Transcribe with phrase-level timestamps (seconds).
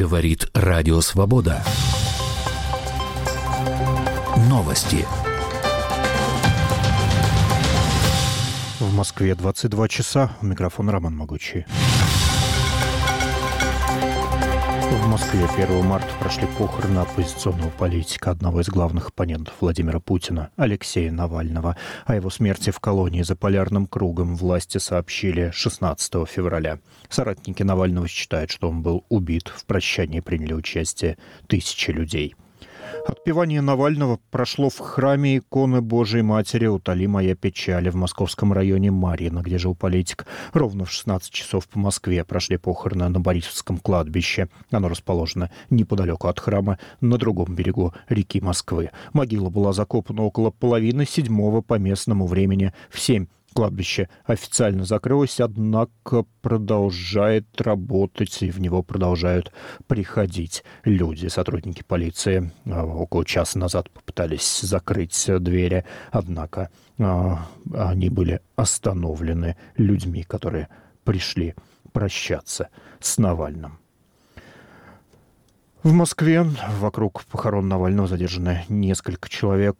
[0.00, 1.62] Говорит Радио Свобода.
[4.48, 5.06] Новости.
[8.78, 10.30] В Москве 22 часа.
[10.40, 11.66] Микрофон Роман Могучий.
[15.10, 21.76] Москве 1 марта прошли похороны оппозиционного политика, одного из главных оппонентов Владимира Путина, Алексея Навального.
[22.06, 26.78] О его смерти в колонии за полярным кругом власти сообщили 16 февраля.
[27.08, 29.48] Соратники Навального считают, что он был убит.
[29.48, 31.18] В прощании приняли участие
[31.48, 32.36] тысячи людей.
[33.06, 39.40] Отпевание Навального прошло в храме иконы Божией Матери «Утоли моя печали» в московском районе Марьино,
[39.40, 40.26] где жил политик.
[40.52, 44.48] Ровно в 16 часов по Москве прошли похороны на Борисовском кладбище.
[44.70, 48.90] Оно расположено неподалеку от храма, на другом берегу реки Москвы.
[49.12, 56.24] Могила была закопана около половины седьмого по местному времени в семь Кладбище официально закрылось, однако
[56.40, 59.52] продолжает работать, и в него продолжают
[59.88, 61.26] приходить люди.
[61.26, 70.22] Сотрудники полиции а, около часа назад попытались закрыть двери, однако а, они были остановлены людьми,
[70.22, 70.68] которые
[71.02, 71.56] пришли
[71.92, 72.68] прощаться
[73.00, 73.79] с Навальным.
[75.82, 76.42] В Москве
[76.78, 79.78] вокруг похорон Навального задержаны несколько человек,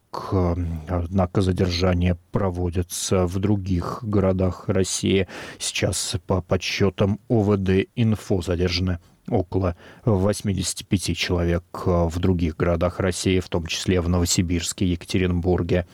[0.89, 5.29] однако задержания проводятся в других городах России.
[5.59, 8.99] Сейчас по подсчетам ОВД «Инфо» задержаны
[9.31, 15.87] около 85 человек э, в других городах России, в том числе в Новосибирске, Екатеринбурге,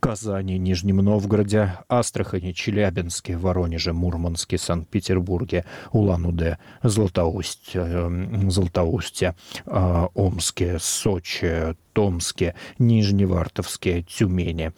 [0.00, 7.78] Казани, Нижнем Новгороде, Астрахани, Челябинске, Воронеже, Мурманске, Санкт-Петербурге, Улан-Удэ, э, Златоусте,
[9.66, 14.72] э, Омске, Сочи, Томске, Нижневартовске, Тюмени.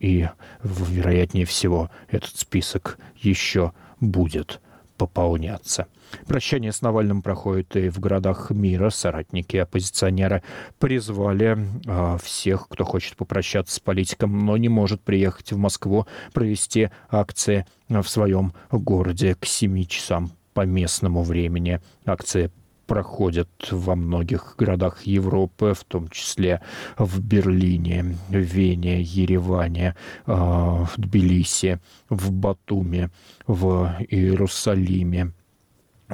[0.00, 0.28] И,
[0.62, 4.60] вероятнее всего, этот список еще будет
[4.98, 5.86] пополняться.
[6.26, 8.90] Прощание с Навальным проходит и в городах мира.
[8.90, 10.42] Соратники оппозиционера
[10.78, 16.90] призвали э, всех, кто хочет попрощаться с политиком, но не может приехать в Москву, провести
[17.10, 21.80] акции в своем городе к 7 часам по местному времени.
[22.04, 22.50] Акции
[22.88, 26.60] проходят во многих городах Европы, в том числе
[26.96, 29.94] в Берлине, Вене, Ереване,
[30.26, 33.10] а, в Тбилиси, в Батуме,
[33.46, 35.32] в Иерусалиме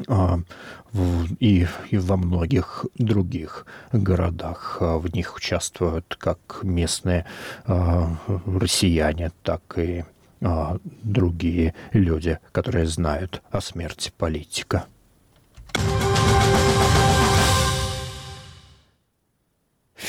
[0.09, 0.41] а,
[1.39, 4.79] и, и во многих других городах.
[4.81, 7.25] А, в них участвуют как местные
[7.67, 10.05] россияне, так и
[11.03, 14.87] другие люди, которые знают о смерти политика.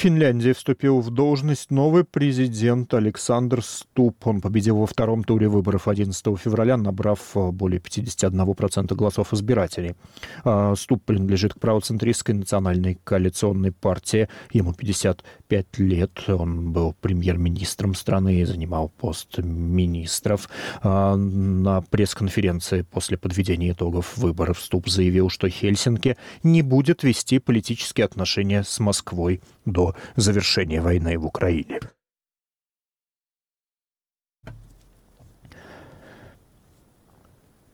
[0.06, 4.28] Финляндии вступил в должность новый президент Александр Ступ.
[4.28, 9.96] Он победил во втором туре выборов 11 февраля, набрав э, более 51% голосов избирателей.
[10.44, 14.30] А, Ступ принадлежит к правоцентристской национальной коалиционной партии.
[14.54, 16.12] Ему 55 лет.
[16.28, 20.50] Он был премьер-министром страны и занимал пост министров.
[20.84, 28.06] А, на пресс-конференции после подведения итогов выборов Ступ заявил, что Хельсинки не будет вести политические
[28.06, 31.80] отношения с Москвой до завершения войны в Украине.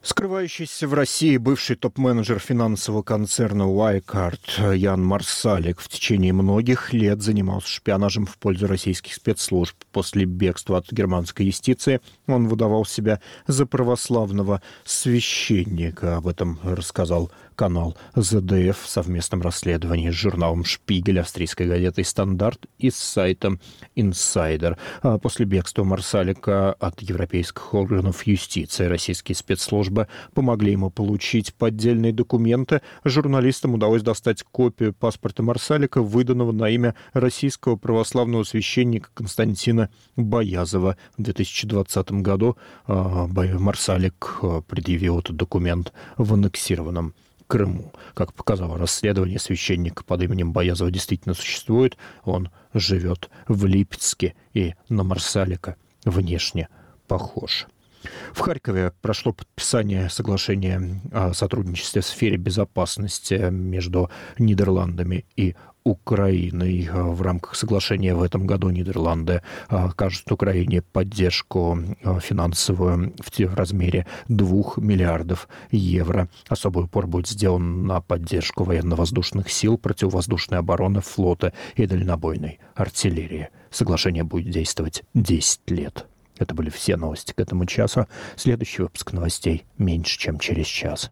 [0.04, 7.68] Скрывающийся в России бывший топ-менеджер финансового концерна Wirecard Ян Марсалик в течение многих лет занимался
[7.68, 9.76] шпионажем в пользу российских спецслужб.
[9.92, 16.18] После бегства от германской юстиции он выдавал себя за православного священника.
[16.18, 22.89] Об этом рассказал канал ZDF в совместном расследовании с журналом «Шпигель», австрийской газетой «Стандарт» и
[22.89, 23.59] с сайтом
[23.94, 24.79] «Инсайдер».
[25.03, 32.81] А после бегства Марсалика от европейских органов юстиции российские спецслужбы помогли ему получить поддельные документы.
[33.03, 40.97] Журналистам удалось достать копию паспорта Марсалика, выданного на имя российского православного священника Константина Боязова.
[41.16, 42.57] В 2020 году
[42.88, 47.13] а, Марсалик а, предъявил этот документ в аннексированном
[47.51, 47.91] Крыму.
[48.13, 51.97] Как показало расследование, священник под именем Боязова действительно существует.
[52.23, 56.70] Он живет в Липецке и на Марсалика внешне
[57.09, 57.67] похож.
[58.31, 64.09] В Харькове прошло подписание соглашения о сотрудничестве в сфере безопасности между
[64.40, 66.89] Нидерландами и Украиной.
[66.91, 71.78] В рамках соглашения в этом году Нидерланды окажут Украине поддержку
[72.22, 76.29] финансовую в размере 2 миллиардов евро.
[76.47, 83.49] Особый упор будет сделан на поддержку военно-воздушных сил, противовоздушной обороны, флота и дальнобойной артиллерии.
[83.69, 86.05] Соглашение будет действовать 10 лет.
[86.37, 88.07] Это были все новости к этому часу.
[88.35, 91.11] Следующий выпуск новостей меньше, чем через час.